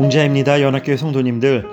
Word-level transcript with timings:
봉자입니다. 0.00 0.62
연합교회 0.62 0.96
성도님들 0.96 1.68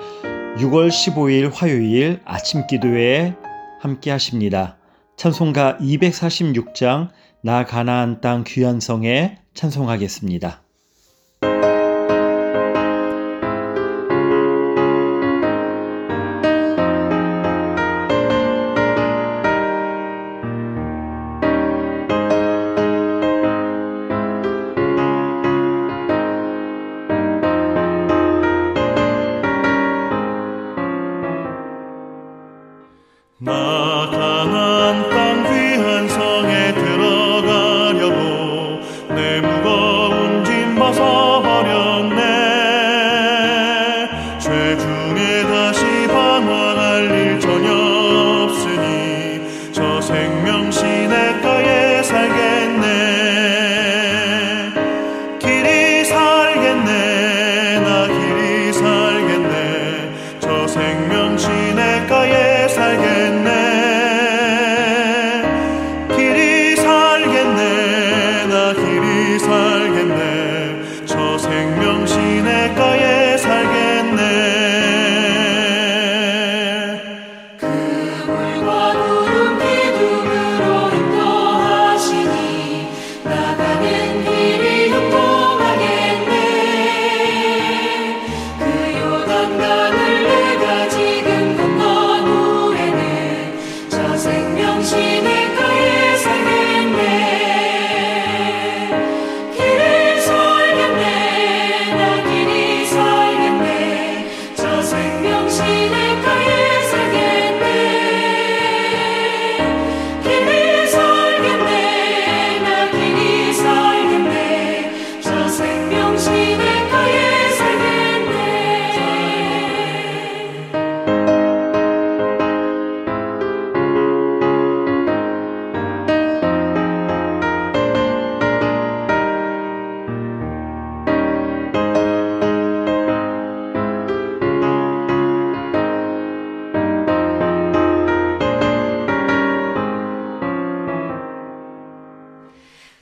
6월 0.58 0.90
15일 0.90 1.50
화요일 1.50 2.20
아침 2.26 2.66
기도회에 2.66 3.34
함께 3.80 4.10
하십니다. 4.10 4.76
찬송가 5.16 5.78
246장 5.80 7.08
나 7.42 7.64
가나안 7.64 8.20
땅 8.20 8.44
귀한 8.46 8.80
성에 8.80 9.38
찬송하겠습니다. 9.54 10.67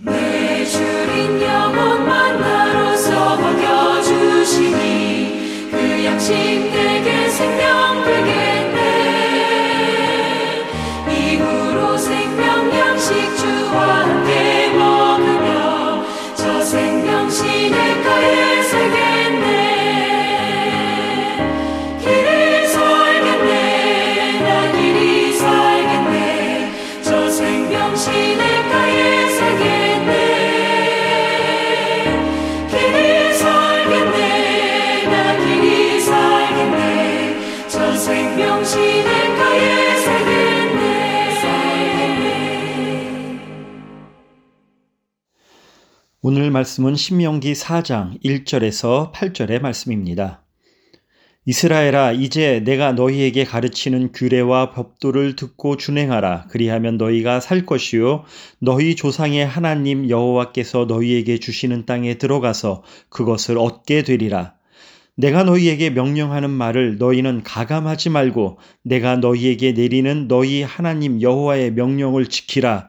오늘 0.06 0.66
말씀은 46.56 46.94
신명기 46.96 47.52
4장 47.52 48.18
1절에서 48.24 49.12
8절의 49.12 49.60
말씀입니다. 49.60 50.42
이스라엘아 51.44 52.12
이제 52.12 52.62
내가 52.64 52.92
너희에게 52.92 53.44
가르치는 53.44 54.12
규례와 54.12 54.70
법도를 54.70 55.36
듣고 55.36 55.76
준행하라. 55.76 56.46
그리하면 56.48 56.96
너희가 56.96 57.40
살 57.40 57.66
것이요. 57.66 58.24
너희 58.58 58.96
조상의 58.96 59.46
하나님 59.46 60.08
여호와께서 60.08 60.86
너희에게 60.86 61.40
주시는 61.40 61.84
땅에 61.84 62.14
들어가서 62.14 62.82
그것을 63.10 63.58
얻게 63.58 64.02
되리라. 64.02 64.54
내가 65.14 65.44
너희에게 65.44 65.90
명령하는 65.90 66.48
말을 66.48 66.96
너희는 66.96 67.42
가감하지 67.42 68.08
말고 68.08 68.58
내가 68.82 69.16
너희에게 69.18 69.72
내리는 69.72 70.26
너희 70.26 70.62
하나님 70.62 71.20
여호와의 71.20 71.72
명령을 71.74 72.28
지키라 72.28 72.88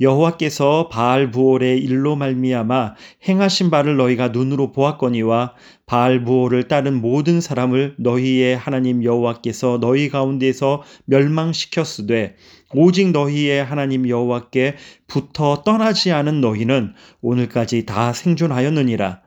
여호와께서 0.00 0.88
바알 0.88 1.30
부올의 1.30 1.78
일로 1.78 2.16
말미암아 2.16 2.94
행하신 3.28 3.70
바를 3.70 3.96
너희가 3.96 4.28
눈으로 4.28 4.72
보았거니와 4.72 5.54
바알 5.86 6.24
부올을 6.24 6.68
따른 6.68 7.00
모든 7.00 7.40
사람을 7.40 7.96
너희의 7.98 8.56
하나님 8.56 9.04
여호와께서 9.04 9.78
너희 9.80 10.08
가운데서 10.08 10.82
멸망시켰으되 11.04 12.36
오직 12.72 13.10
너희의 13.10 13.64
하나님 13.64 14.08
여호와께 14.08 14.76
붙어 15.06 15.62
떠나지 15.64 16.12
않은 16.12 16.40
너희는 16.40 16.94
오늘까지 17.20 17.84
다 17.84 18.12
생존하였느니라 18.12 19.20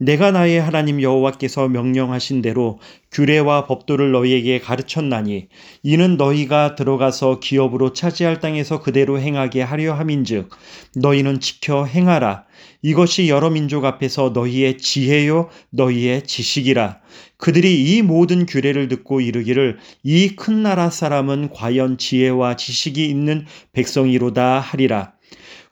내가 0.00 0.30
나의 0.30 0.60
하나님 0.60 1.02
여호와께서 1.02 1.66
명령하신 1.68 2.40
대로 2.40 2.78
규례와 3.10 3.66
법도를 3.66 4.12
너희에게 4.12 4.60
가르쳤나니 4.60 5.48
이는 5.82 6.16
너희가 6.16 6.76
들어가서 6.76 7.40
기업으로 7.40 7.92
차지할 7.92 8.38
땅에서 8.38 8.80
그대로 8.80 9.18
행하게 9.18 9.62
하려 9.62 9.94
함인즉 9.94 10.50
너희는 10.94 11.40
지켜 11.40 11.84
행하라. 11.84 12.44
이것이 12.80 13.28
여러 13.28 13.50
민족 13.50 13.84
앞에서 13.84 14.30
너희의 14.30 14.78
지혜요 14.78 15.48
너희의 15.70 16.22
지식이라. 16.22 17.00
그들이 17.36 17.96
이 17.96 18.02
모든 18.02 18.46
규례를 18.46 18.86
듣고 18.86 19.20
이르기를 19.20 19.78
이 20.04 20.36
큰 20.36 20.62
나라 20.62 20.90
사람은 20.90 21.50
과연 21.50 21.98
지혜와 21.98 22.54
지식이 22.54 23.04
있는 23.04 23.46
백성이로다 23.72 24.60
하리라. 24.60 25.14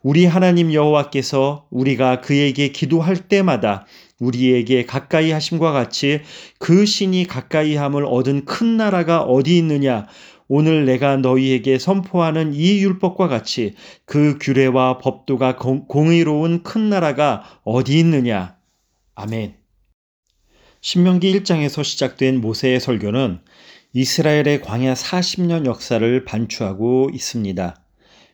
우리 0.03 0.25
하나님 0.25 0.73
여호와께서 0.73 1.65
우리가 1.69 2.21
그에게 2.21 2.69
기도할 2.69 3.15
때마다 3.27 3.85
우리에게 4.19 4.85
가까이 4.85 5.31
하심과 5.31 5.71
같이 5.71 6.21
그 6.59 6.85
신이 6.85 7.25
가까이 7.27 7.75
함을 7.75 8.05
얻은 8.05 8.45
큰 8.45 8.77
나라가 8.77 9.21
어디 9.21 9.57
있느냐? 9.57 10.07
오늘 10.47 10.85
내가 10.85 11.17
너희에게 11.17 11.77
선포하는 11.77 12.53
이 12.53 12.81
율법과 12.81 13.27
같이 13.27 13.75
그 14.05 14.37
규례와 14.39 14.97
법도가 14.99 15.57
공 15.57 16.09
의로운 16.09 16.63
큰 16.63 16.89
나라가 16.89 17.43
어디 17.63 17.99
있느냐? 17.99 18.55
아멘. 19.15 19.55
신명기 20.79 21.37
1장에서 21.39 21.83
시작된 21.83 22.39
모세의 22.39 22.79
설교는 22.79 23.39
이스라엘의 23.93 24.61
광야 24.61 24.93
40년 24.93 25.65
역사를 25.65 26.23
반추하고 26.23 27.09
있습니다. 27.13 27.75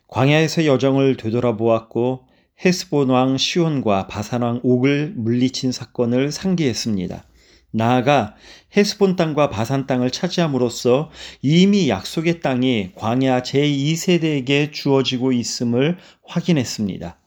광야에서 0.07 0.65
여정을 0.65 1.17
되돌아보았고 1.17 2.27
헤스본 2.65 3.09
왕 3.09 3.37
시온과 3.37 4.07
바산 4.07 4.41
왕 4.41 4.61
옥을 4.63 5.13
물리친 5.17 5.73
사건을 5.73 6.31
상기했습니다. 6.31 7.25
나아가 7.71 8.35
헤스본 8.77 9.17
땅과 9.17 9.49
바산 9.49 9.85
땅을 9.85 10.11
차지함으로써 10.11 11.09
이미 11.41 11.89
약속의 11.89 12.39
땅이 12.39 12.91
광야 12.95 13.41
제2세대에게 13.41 14.71
주어지고 14.71 15.33
있음을 15.33 15.97
확인했습니다. 16.25 17.17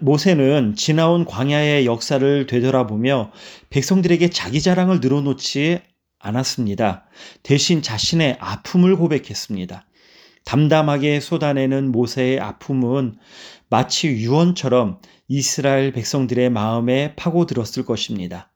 모세는 0.00 0.74
지나온 0.74 1.24
광야의 1.24 1.86
역사를 1.86 2.46
되돌아보며 2.46 3.30
백성들에게 3.70 4.30
자기 4.30 4.60
자랑을 4.60 4.98
늘어놓지 5.00 5.78
않았습니다. 6.18 7.04
대신 7.44 7.82
자신의 7.82 8.38
아픔을 8.40 8.96
고백했습니다. 8.96 9.86
담담하게 10.44 11.20
쏟아내는 11.20 11.92
모세의 11.92 12.40
아픔은 12.40 13.16
마치 13.74 14.06
유언처럼 14.06 15.00
이스라엘 15.26 15.90
백성들의 15.90 16.48
마음에 16.48 17.16
파고들었을 17.16 17.84
것입니다. 17.84 18.52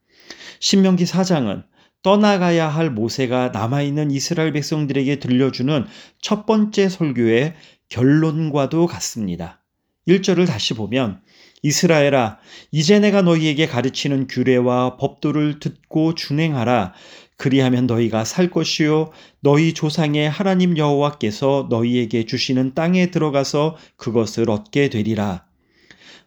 신명기 0.61 1.07
4장은 1.07 1.65
떠나가야 2.05 2.69
할 2.69 2.89
모세가 2.93 3.49
남아있는 3.49 4.13
이스라엘 4.13 4.53
백성들에게 4.53 5.19
들려주는 5.19 5.87
첫 6.23 6.47
번째 6.47 6.89
설교의 6.89 7.55
결론과도 7.89 8.87
같습니다. 8.87 9.61
1절을 10.07 10.47
다시 10.47 10.75
보면 10.75 11.21
이스라엘아 11.65 12.39
이제 12.71 13.01
내가 13.01 13.21
너희에게 13.23 13.67
가르치는 13.67 14.29
규례와 14.29 14.99
법도를 14.99 15.59
듣고 15.59 16.15
준행하라 16.15 16.95
그리하면 17.39 17.87
너희가 17.87 18.25
살 18.25 18.51
것이요 18.51 19.13
너희 19.41 19.73
조상의 19.73 20.29
하나님 20.29 20.77
여호와께서 20.77 21.69
너희에게 21.71 22.27
주시는 22.27 22.75
땅에 22.75 23.11
들어가서 23.11 23.77
그것을 23.97 24.51
얻게 24.51 24.91
되리라. 24.91 25.47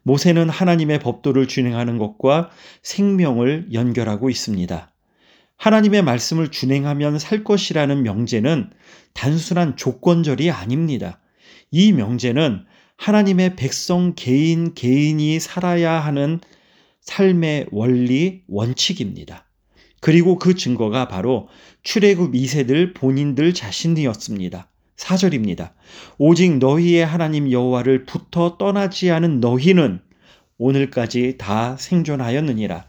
모세는 0.04 0.50
하나님의 0.50 1.00
법도를 1.00 1.48
준행하는 1.48 1.98
것과 1.98 2.50
생명을 2.82 3.68
연결하고 3.74 4.30
있습니다. 4.30 4.92
하나님의 5.58 6.02
말씀을 6.02 6.50
준행하면 6.50 7.20
살 7.20 7.44
것이라는 7.44 8.02
명제는 8.02 8.72
단순한 9.14 9.76
조건절이 9.76 10.50
아닙니다. 10.50 11.20
이 11.70 11.92
명제는 11.92 12.66
하나님의 12.96 13.58
백성 13.58 14.14
개인 14.16 14.74
개인이 14.74 15.40
살아야 15.40 16.00
하는 16.00 16.40
삶의 17.02 17.68
원리, 17.72 18.44
원칙입니다. 18.48 19.51
그리고 20.02 20.38
그 20.38 20.56
증거가 20.56 21.08
바로 21.08 21.48
출애굽 21.84 22.34
2세들 22.34 22.96
본인들 22.96 23.54
자신이었습니다. 23.54 24.68
4절입니다. 24.98 25.74
오직 26.18 26.58
너희의 26.58 27.06
하나님 27.06 27.52
여호와를 27.52 28.06
붙어 28.06 28.58
떠나지 28.58 29.12
않은 29.12 29.40
너희는 29.40 30.02
오늘까지 30.58 31.38
다 31.38 31.78
생존하였느니라. 31.78 32.86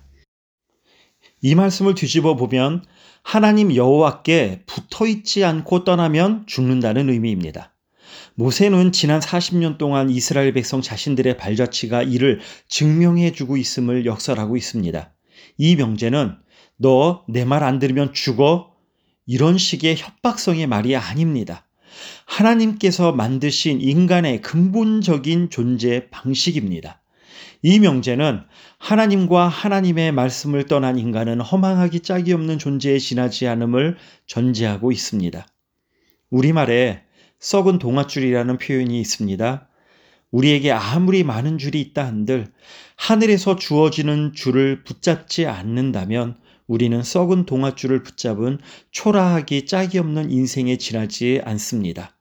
이 1.43 1.55
말씀을 1.55 1.95
뒤집어 1.95 2.35
보면 2.37 2.85
하나님 3.23 3.75
여호와께 3.75 4.63
붙어 4.67 5.07
있지 5.07 5.45
않고 5.45 5.85
떠나면 5.85 6.45
죽는다는 6.47 7.11
의미입니다. 7.11 7.75
모세는 8.35 8.93
지난 8.93 9.21
40년 9.21 9.77
동안 9.77 10.09
이스라엘 10.09 10.53
백성 10.53 10.81
자신들의 10.81 11.37
발자취가 11.37 12.03
이를 12.03 12.41
증명해 12.69 13.33
주고 13.33 13.57
있음을 13.57 14.07
역설하고 14.07 14.57
있습니다. 14.57 15.13
이 15.59 15.77
명제는 15.77 16.37
너 16.83 17.25
내 17.29 17.45
말 17.45 17.63
안 17.63 17.79
들으면 17.79 18.13
죽어 18.13 18.73
이런 19.27 19.57
식의 19.57 19.97
협박성의 19.97 20.67
말이 20.67 20.97
아닙니다. 20.97 21.67
하나님께서 22.27 23.13
만드신 23.13 23.81
인간의 23.81 24.41
근본적인 24.41 25.51
존재 25.51 26.09
방식입니다. 26.11 27.01
이 27.63 27.79
명제는 27.79 28.43
하나님과 28.79 29.47
하나님의 29.47 30.11
말씀을 30.13 30.67
떠난 30.67 30.99
인간은 30.99 31.41
허망하기 31.41 32.01
짝이 32.01 32.33
없는 32.33 32.59
존재에 32.59 32.99
지나지 32.99 33.47
않음을 33.47 33.97
전제하고 34.27 34.91
있습니다. 34.91 35.47
우리말에 36.31 37.03
썩은 37.39 37.79
동아줄이라는 37.79 38.59
표현이 38.59 39.01
있습니다. 39.01 39.69
우리에게 40.33 40.73
아무리 40.73 41.23
많은 41.23 41.59
줄이 41.59 41.81
있다 41.81 42.07
한들 42.07 42.49
하늘에서 42.97 43.57
주어지는 43.57 44.33
줄을 44.33 44.83
붙잡지 44.83 45.47
않는다면 45.47 46.39
우리는 46.67 47.03
썩은 47.03 47.47
동아줄을 47.47 48.03
붙잡은 48.03 48.59
초라하기 48.91 49.67
짝이 49.67 49.99
없는 49.99 50.31
인생에 50.31 50.77
지나지 50.79 51.41
않습니다. 51.45 52.17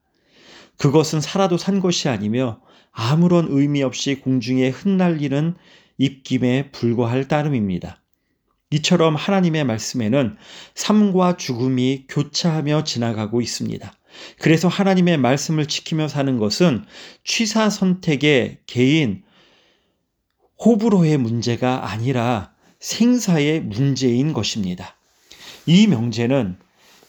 그것은 0.78 1.20
살아도 1.20 1.56
산 1.56 1.80
것이 1.80 2.08
아니며 2.08 2.60
아무런 2.90 3.46
의미 3.48 3.82
없이 3.82 4.16
공중에 4.16 4.68
흩날리는 4.68 5.54
입김에 5.98 6.70
불과할 6.72 7.28
따름입니다. 7.28 8.02
이처럼 8.70 9.14
하나님의 9.16 9.64
말씀에는 9.64 10.36
삶과 10.74 11.36
죽음이 11.36 12.06
교차하며 12.08 12.84
지나가고 12.84 13.40
있습니다. 13.40 13.92
그래서 14.38 14.68
하나님의 14.68 15.18
말씀을 15.18 15.66
지키며 15.66 16.08
사는 16.08 16.38
것은 16.38 16.84
취사 17.24 17.70
선택의 17.70 18.58
개인 18.66 19.22
호불호의 20.64 21.18
문제가 21.18 21.90
아니라 21.90 22.51
생사의 22.82 23.60
문제인 23.60 24.32
것입니다. 24.32 24.96
이 25.66 25.86
명제는 25.86 26.56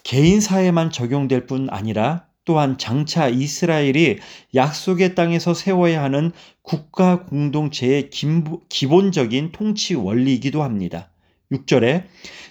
개인 0.04 0.40
사에만 0.40 0.92
적용될 0.92 1.48
뿐 1.48 1.68
아니라 1.72 2.25
또한 2.46 2.78
장차 2.78 3.28
이스라엘이 3.28 4.20
약속의 4.54 5.16
땅에서 5.16 5.54
세워야 5.54 6.04
하는 6.04 6.31
국가 6.62 7.25
공동체의 7.25 8.12
기본적인 8.70 9.52
통치 9.52 9.96
원리이기도 9.96 10.62
합니다. 10.62 11.10
6절에 11.52 12.04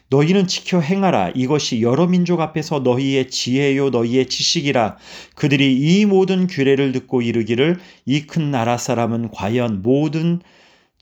너희는 0.09 0.49
지켜 0.49 0.81
행하라 0.81 1.31
이것이 1.35 1.81
여러 1.81 2.07
민족 2.07 2.41
앞에서 2.41 2.81
너희의 2.81 3.31
지혜요 3.31 3.91
너희의 3.91 4.27
지식이라 4.27 4.97
그들이 5.35 5.75
이 5.79 6.07
모든 6.07 6.47
규례를 6.47 6.93
듣고 6.93 7.23
이르기를 7.23 7.79
이 8.07 8.27
큰 8.27 8.51
나라 8.51 8.77
사람은 8.77 9.31
과연 9.31 9.83
모든 9.83 10.41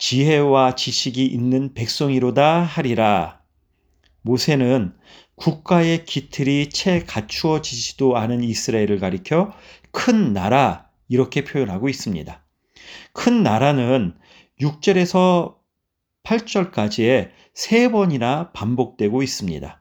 지혜와 0.00 0.76
지식이 0.76 1.26
있는 1.26 1.74
백성이로다 1.74 2.62
하리라. 2.62 3.42
모세는 4.22 4.94
국가의 5.36 6.06
기틀이 6.06 6.70
채 6.70 7.04
갖추어지지도 7.04 8.16
않은 8.16 8.42
이스라엘을 8.42 8.98
가리켜 8.98 9.52
큰 9.90 10.32
나라 10.32 10.88
이렇게 11.08 11.44
표현하고 11.44 11.90
있습니다. 11.90 12.42
큰 13.12 13.42
나라는 13.42 14.14
6절에서 14.58 15.56
8절까지의 16.24 17.30
세 17.52 17.90
번이나 17.90 18.52
반복되고 18.52 19.22
있습니다. 19.22 19.79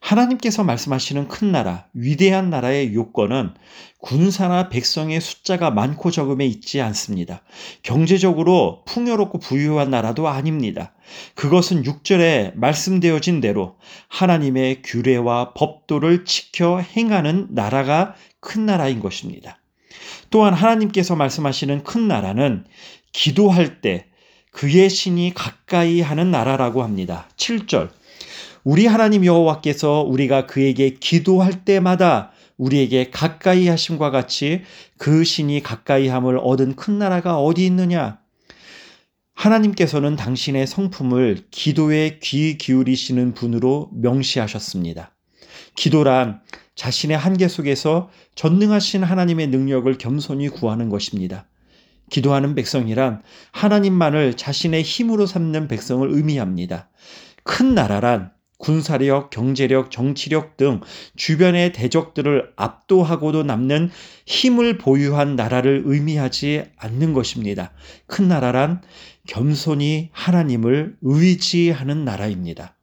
하나님께서 0.00 0.64
말씀하시는 0.64 1.28
큰 1.28 1.52
나라, 1.52 1.86
위대한 1.92 2.50
나라의 2.50 2.94
요건은 2.94 3.54
군사나 4.00 4.68
백성의 4.68 5.20
숫자가 5.20 5.70
많고 5.70 6.10
적음에 6.10 6.46
있지 6.46 6.80
않습니다. 6.80 7.42
경제적으로 7.82 8.82
풍요롭고 8.86 9.38
부유한 9.38 9.90
나라도 9.90 10.28
아닙니다. 10.28 10.94
그것은 11.34 11.82
6절에 11.82 12.54
말씀되어진 12.56 13.40
대로 13.40 13.76
하나님의 14.08 14.82
규례와 14.82 15.52
법도를 15.54 16.24
지켜 16.24 16.78
행하는 16.78 17.48
나라가 17.50 18.14
큰 18.40 18.66
나라인 18.66 19.00
것입니다. 19.00 19.58
또한 20.30 20.54
하나님께서 20.54 21.16
말씀하시는 21.16 21.84
큰 21.84 22.08
나라는 22.08 22.64
기도할 23.12 23.80
때 23.80 24.06
그의 24.50 24.90
신이 24.90 25.32
가까이 25.34 26.00
하는 26.00 26.30
나라라고 26.30 26.82
합니다. 26.82 27.28
7절. 27.36 27.90
우리 28.64 28.86
하나님 28.86 29.24
여호와께서 29.24 30.02
우리가 30.02 30.46
그에게 30.46 30.94
기도할 30.94 31.64
때마다 31.64 32.32
우리에게 32.56 33.10
가까이 33.10 33.68
하심과 33.68 34.10
같이 34.10 34.62
그 34.98 35.24
신이 35.24 35.62
가까이 35.62 36.08
함을 36.08 36.38
얻은 36.42 36.76
큰 36.76 36.98
나라가 36.98 37.38
어디 37.38 37.64
있느냐? 37.66 38.18
하나님께서는 39.34 40.16
당신의 40.16 40.66
성품을 40.66 41.46
기도에 41.50 42.18
귀 42.22 42.58
기울이시는 42.58 43.32
분으로 43.32 43.88
명시하셨습니다. 43.94 45.16
기도란 45.74 46.42
자신의 46.74 47.16
한계 47.16 47.48
속에서 47.48 48.10
전능하신 48.34 49.02
하나님의 49.02 49.46
능력을 49.48 49.96
겸손히 49.96 50.50
구하는 50.50 50.90
것입니다. 50.90 51.46
기도하는 52.10 52.54
백성이란 52.54 53.22
하나님만을 53.52 54.36
자신의 54.36 54.82
힘으로 54.82 55.24
삼는 55.24 55.68
백성을 55.68 56.06
의미합니다. 56.10 56.90
큰 57.44 57.74
나라란 57.74 58.32
군사력, 58.60 59.30
경제력, 59.30 59.90
정치력 59.90 60.56
등 60.56 60.80
주변의 61.16 61.72
대적들을 61.72 62.52
압도하고도 62.56 63.42
남는 63.42 63.90
힘을 64.26 64.78
보유한 64.78 65.34
나라를 65.34 65.82
의미하지 65.86 66.64
않는 66.76 67.12
것입니다. 67.14 67.72
큰 68.06 68.28
나라란 68.28 68.82
겸손히 69.26 70.10
하나님을 70.12 70.96
의지하는 71.00 72.04
나라입니다. 72.04 72.76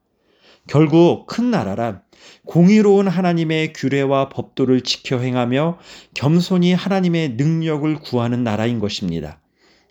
결국 0.66 1.26
큰 1.26 1.50
나라란 1.50 2.02
공의로운 2.44 3.08
하나님의 3.08 3.72
규례와 3.72 4.28
법도를 4.28 4.82
지켜 4.82 5.18
행하며 5.18 5.78
겸손히 6.14 6.74
하나님의 6.74 7.30
능력을 7.30 8.00
구하는 8.00 8.42
나라인 8.44 8.78
것입니다. 8.78 9.40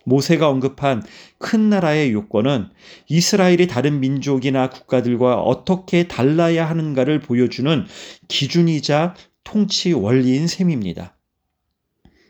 모세가 0.07 0.47
언급한 0.47 1.03
큰 1.37 1.69
나라의 1.69 2.13
요건은 2.13 2.69
이스라엘이 3.09 3.67
다른 3.67 3.99
민족이나 3.99 4.69
국가들과 4.69 5.41
어떻게 5.41 6.07
달라야 6.07 6.69
하는가를 6.69 7.19
보여주는 7.19 7.85
기준이자 8.29 9.15
통치 9.43 9.91
원리인 9.91 10.47
셈입니다. 10.47 11.16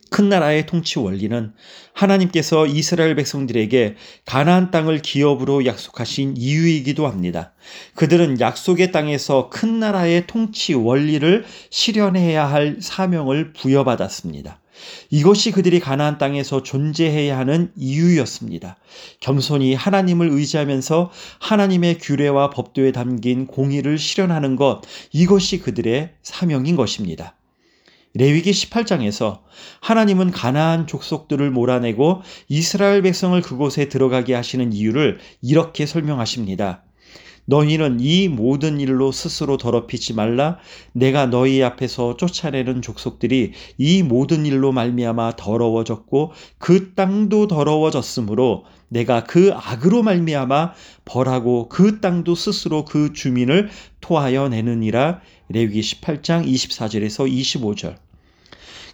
큰 0.10 0.30
나라의 0.30 0.66
통치 0.66 1.00
원리는 1.00 1.54
하나님께서 1.94 2.66
이스라엘 2.66 3.16
백성들에게 3.16 3.96
가나안 4.26 4.72
땅을 4.72 5.02
기업으로 5.02 5.66
약속하신 5.66 6.36
이유이기도 6.38 7.08
합니다. 7.08 7.54
그들은 7.96 8.40
약속의 8.40 8.92
땅에서 8.92 9.50
큰 9.50 9.80
나라의 9.80 10.28
통치 10.28 10.74
원리를 10.74 11.46
실현해야 11.70 12.46
할 12.46 12.78
사명을 12.80 13.54
부여받았습니다. 13.54 14.60
이것이 15.10 15.52
그들이 15.52 15.80
가나안 15.80 16.18
땅에서 16.18 16.62
존재해야 16.64 17.38
하는 17.38 17.72
이유였습니다. 17.76 18.78
겸손히 19.20 19.74
하나님을 19.74 20.30
의지하면서 20.30 21.12
하나님의 21.40 21.98
규례와 21.98 22.52
법도에 22.52 22.92
담긴 22.92 23.48
공의를 23.48 23.98
실현하는 23.98 24.56
것, 24.56 24.82
이것이 25.12 25.60
그들의 25.60 26.12
사명인 26.22 26.76
것입니다. 26.76 27.37
레위기 28.18 28.50
18장에서 28.50 29.42
하나님은 29.82 30.32
가나안 30.32 30.88
족속들을 30.88 31.52
몰아내고 31.52 32.24
이스라엘 32.50 33.04
백성을 33.04 33.40
그곳에 33.44 33.90
들어가게 33.90 34.34
하시는 34.34 34.74
이유를 34.74 35.20
이렇게 35.44 35.86
설명하십니다. 35.86 36.84
너희는 37.46 38.00
이 38.02 38.28
모든 38.28 38.80
일로 38.80 39.12
스스로 39.12 39.58
더럽히지 39.58 40.16
말라. 40.16 40.58
내가 40.94 41.28
너희 41.28 41.62
앞에서 41.62 42.18
쫓아내는 42.18 42.82
족속들이 42.82 43.52
이 43.78 44.04
모든 44.04 44.48
일로 44.48 44.72
말미암아 44.72 45.36
더러워졌고 45.38 46.32
그 46.58 46.96
땅도 46.96 47.48
더러워졌으므로 47.48 48.66
내가 48.90 49.26
그 49.26 49.52
악으로 49.54 50.02
말미암아 50.02 50.74
벌하고 51.06 51.70
그 51.70 52.02
땅도 52.02 52.34
스스로 52.34 52.84
그 52.84 53.14
주민을 53.14 53.70
토하여 54.02 54.50
내느니라. 54.50 55.22
레위기 55.50 55.82
18장 55.82 56.46
24절에서 56.46 57.32
25절 57.32 58.07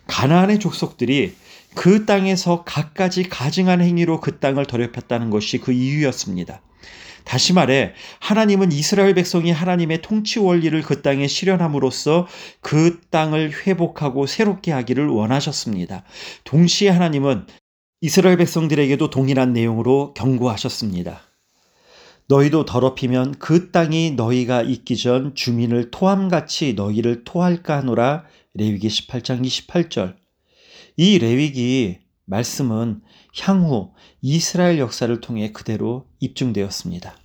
가나안의 0.08 0.60
족속들이 0.60 1.36
그 1.76 2.06
땅에서 2.06 2.64
갖가지 2.64 3.24
가증한 3.24 3.82
행위로 3.82 4.22
그 4.22 4.40
땅을 4.40 4.66
더럽혔다는 4.66 5.30
것이 5.30 5.60
그 5.60 5.72
이유였습니다. 5.72 6.62
다시 7.24 7.54
말해 7.54 7.94
하나님은 8.20 8.72
이스라엘 8.72 9.14
백성이 9.14 9.52
하나님의 9.52 10.02
통치 10.02 10.40
원리를 10.40 10.82
그 10.82 11.02
땅에 11.02 11.28
실현함으로써 11.28 12.28
그 12.62 13.00
땅을 13.10 13.66
회복하고 13.66 14.28
새롭게 14.28 14.72
하기를 14.72 15.08
원하셨습니다. 15.08 16.04
동시에 16.44 16.90
하나님은 16.90 17.48
이스라엘 18.02 18.38
백성들에게도 18.38 19.10
동일한 19.10 19.54
내용으로 19.54 20.14
경고하셨습니다. 20.14 21.22
너희도 22.28 22.66
더럽히면 22.66 23.36
그 23.40 23.72
땅이 23.72 24.12
너희가 24.12 24.62
있기 24.62 24.98
전 24.98 25.36
주민을 25.36 25.92
토함같이 25.92 26.74
너희를 26.74 27.24
토할까 27.24 27.78
하노라 27.78 28.26
레위기 28.56 28.88
18장 28.88 29.44
28절. 29.44 30.16
이 30.98 31.18
레위기 31.18 32.00
말씀은 32.26 33.02
향후 33.42 33.94
이스라엘 34.22 34.78
역사를 34.78 35.20
통해 35.22 35.52
그대로 35.52 36.08
입증되었습니다. 36.20 37.18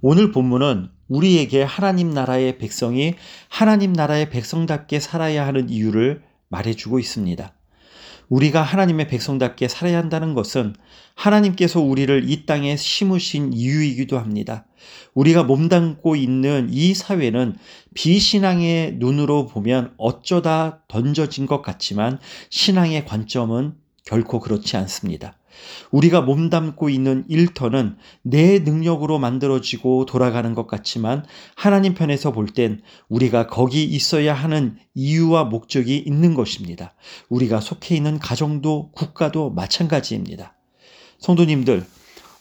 오늘 0.00 0.30
본문은 0.32 0.90
우리에게 1.08 1.62
하나님 1.62 2.10
나라의 2.10 2.58
백성이 2.58 3.14
하나님 3.48 3.92
나라의 3.92 4.30
백성답게 4.30 5.00
살아야 5.00 5.46
하는 5.46 5.68
이유를 5.68 6.22
말해주고 6.48 6.98
있습니다. 6.98 7.52
우리가 8.28 8.62
하나님의 8.62 9.08
백성답게 9.08 9.68
살아야 9.68 9.98
한다는 9.98 10.34
것은 10.34 10.74
하나님께서 11.14 11.80
우리를 11.80 12.28
이 12.28 12.46
땅에 12.46 12.76
심으신 12.76 13.52
이유이기도 13.52 14.18
합니다. 14.18 14.66
우리가 15.14 15.44
몸담고 15.44 16.16
있는 16.16 16.68
이 16.70 16.94
사회는 16.94 17.56
비신앙의 17.94 18.96
눈으로 18.96 19.46
보면 19.46 19.94
어쩌다 19.96 20.82
던져진 20.88 21.46
것 21.46 21.62
같지만 21.62 22.18
신앙의 22.50 23.06
관점은 23.06 23.74
결코 24.04 24.40
그렇지 24.40 24.76
않습니다. 24.76 25.36
우리가 25.92 26.20
몸담고 26.20 26.90
있는 26.90 27.24
일터는 27.28 27.96
내 28.22 28.58
능력으로 28.58 29.18
만들어지고 29.18 30.04
돌아가는 30.04 30.52
것 30.54 30.66
같지만 30.66 31.24
하나님 31.54 31.94
편에서 31.94 32.32
볼 32.32 32.48
땐 32.48 32.82
우리가 33.08 33.46
거기 33.46 33.84
있어야 33.84 34.34
하는 34.34 34.76
이유와 34.94 35.44
목적이 35.44 35.98
있는 35.98 36.34
것입니다. 36.34 36.94
우리가 37.28 37.60
속해 37.60 37.96
있는 37.96 38.18
가정도 38.18 38.90
국가도 38.92 39.50
마찬가지입니다. 39.50 40.54
성도님들, 41.18 41.84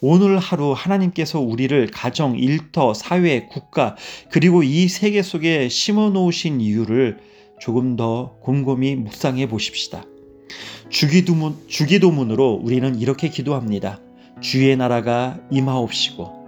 오늘 0.01 0.37
하루 0.37 0.73
하나님께서 0.73 1.39
우리를 1.39 1.87
가정, 1.93 2.37
일터, 2.37 2.93
사회, 2.93 3.45
국가, 3.45 3.95
그리고 4.29 4.61
이 4.63 4.89
세계 4.89 5.21
속에 5.21 5.69
심어 5.69 6.09
놓으신 6.09 6.59
이유를 6.59 7.19
조금 7.61 7.95
더 7.95 8.35
곰곰이 8.41 8.95
묵상해 8.97 9.47
보십시다. 9.47 10.03
주기도문, 10.89 11.55
주기도문으로 11.67 12.59
우리는 12.63 12.99
이렇게 12.99 13.29
기도합니다. 13.29 13.99
주의 14.41 14.75
나라가 14.75 15.37
임하옵시고, 15.51 16.43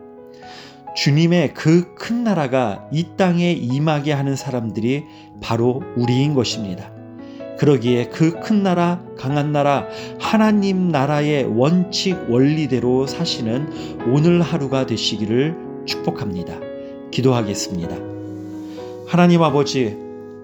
주님의 0.96 1.54
그 1.54 1.96
큰 1.96 2.24
나라가 2.24 2.88
이 2.92 3.06
땅에 3.18 3.52
임하게 3.52 4.14
하는 4.14 4.36
사람들이 4.36 5.04
바로 5.42 5.84
우리인 5.98 6.34
것입니다. 6.34 6.92
그러기에 7.58 8.10
그 8.10 8.40
큰 8.40 8.64
나라, 8.64 9.02
강한 9.18 9.52
나라, 9.52 9.88
하나님 10.20 10.90
나라의 10.90 11.46
원칙, 11.46 12.18
원리대로 12.30 13.08
사시는 13.08 14.04
오늘 14.14 14.42
하루가 14.42 14.86
되시기를 14.86 15.56
축복합니다. 15.86 16.60
기도하겠습니다. 17.12 17.96
하나님 19.08 19.42
아버지, 19.42 19.96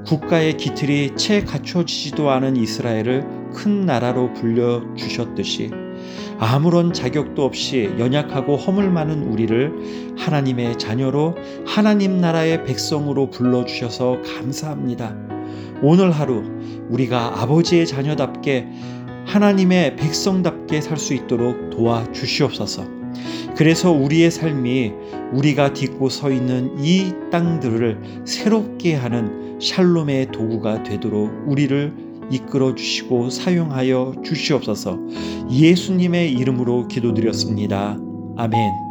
국가의 0.06 0.58
기틀이 0.58 1.15
채 1.18 1.44
갖춰지지도 1.44 2.30
않은 2.30 2.56
이스라엘을 2.56 3.40
큰 3.53 3.86
나라로 3.86 4.34
불려주셨듯이 4.34 5.72
아무런 6.39 6.91
자격도 6.91 7.43
없이 7.43 7.91
연약하고 8.00 8.55
허물 8.55 8.89
많은 8.89 9.24
우리를 9.24 10.15
하나님의 10.17 10.79
자녀로 10.79 11.36
하나님 11.65 12.20
나라의 12.20 12.63
백성으로 12.65 13.29
불러주셔서 13.29 14.22
감사합니다. 14.24 15.15
오늘 15.84 16.12
하루 16.12 16.43
우리가 16.89 17.41
아버지의 17.41 17.86
자녀답게 17.86 18.67
하나님의 19.25 19.96
백성답게 19.98 20.81
살 20.81 20.98
수 20.98 21.13
있도록 21.13 21.70
도와주시옵소서. 21.70 23.01
그래서 23.55 23.91
우리의 23.91 24.31
삶이 24.31 24.93
우리가 25.34 25.74
딛고 25.74 26.10
서 26.10 26.31
있는 26.31 26.75
이 26.79 27.13
땅들을 27.31 28.24
새롭게 28.25 28.96
하는 28.96 29.60
샬롬의 29.60 30.31
도구가 30.31 30.84
되도록 30.84 31.31
우리를 31.46 32.11
이끌어 32.32 32.76
주시고 32.76 33.30
사용하여 33.30 34.16
주시옵소서 34.24 34.98
예수님의 35.52 36.32
이름으로 36.34 36.88
기도드렸습니다. 36.88 37.98
아멘. 38.38 38.90